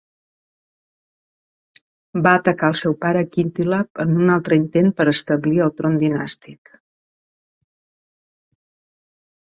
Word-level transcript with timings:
Va 2.29 2.33
atacar 2.39 2.71
al 2.73 2.79
seu 2.81 2.97
pare 3.05 3.23
Khíntila 3.37 3.83
en 4.07 4.17
un 4.23 4.33
altre 4.39 4.59
intent 4.63 4.91
per 5.03 5.09
establir 5.15 5.63
el 5.69 5.77
tron 5.83 6.03
dinàstic. 6.07 6.77